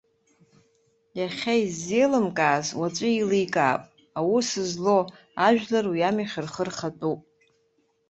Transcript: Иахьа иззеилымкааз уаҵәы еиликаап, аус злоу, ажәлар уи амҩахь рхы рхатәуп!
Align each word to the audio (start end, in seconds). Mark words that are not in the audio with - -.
Иахьа 1.19 1.53
иззеилымкааз 1.63 2.67
уаҵәы 2.79 3.09
еиликаап, 3.11 3.81
аус 4.19 4.49
злоу, 4.69 5.03
ажәлар 5.45 5.85
уи 5.91 6.07
амҩахь 6.07 6.37
рхы 6.45 6.63
рхатәуп! 6.67 7.21